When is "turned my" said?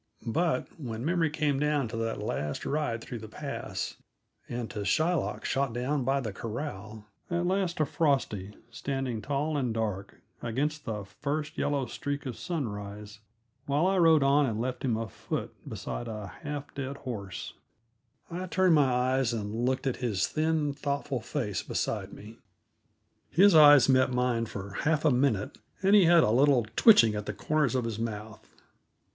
18.47-18.91